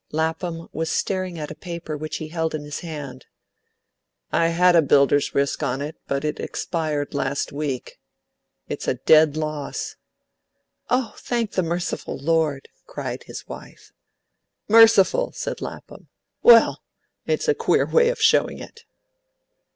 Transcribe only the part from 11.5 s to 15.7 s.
the merciful Lord!" cried his wife. "Merciful!" said